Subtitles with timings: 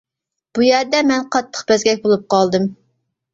[0.57, 2.67] بۇ يەردە مەن قاتتىق بەزگەك بولۇپ قالدىم.